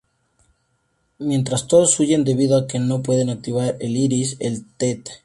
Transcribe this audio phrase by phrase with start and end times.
[1.19, 5.03] Mientras todos huyen debido a que no pueden activar el Iris, el Tte.